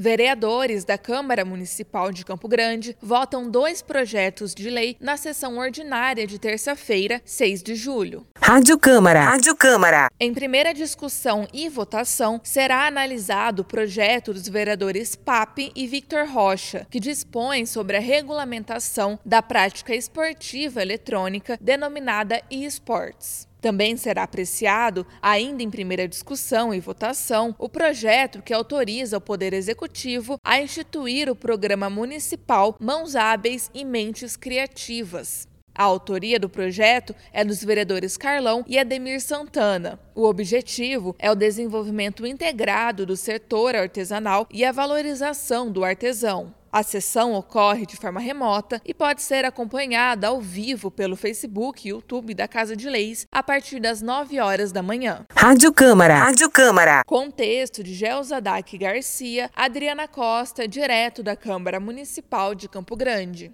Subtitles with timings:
[0.00, 6.24] Vereadores da Câmara Municipal de Campo Grande votam dois projetos de lei na sessão ordinária
[6.24, 8.24] de terça-feira, 6 de julho.
[8.40, 9.24] Rádio Câmara.
[9.24, 10.08] Rádio Câmara.
[10.20, 16.86] Em primeira discussão e votação, será analisado o projeto dos vereadores Pape e Victor Rocha,
[16.88, 23.47] que dispõe sobre a regulamentação da prática esportiva eletrônica denominada e-sports.
[23.60, 29.52] Também será apreciado, ainda em primeira discussão e votação, o projeto que autoriza o Poder
[29.52, 35.48] Executivo a instituir o Programa Municipal Mãos Hábeis e Mentes Criativas.
[35.74, 40.00] A autoria do projeto é dos vereadores Carlão e Ademir Santana.
[40.12, 46.52] O objetivo é o desenvolvimento integrado do setor artesanal e a valorização do artesão.
[46.78, 51.90] A sessão ocorre de forma remota e pode ser acompanhada ao vivo pelo Facebook e
[51.90, 55.26] YouTube da Casa de Leis a partir das 9 horas da manhã.
[55.34, 56.14] Rádio Câmara.
[56.14, 57.02] Rádio Câmara.
[57.04, 63.46] Contexto de Gelzadak Garcia, Adriana Costa, direto da Câmara Municipal de Campo Grande.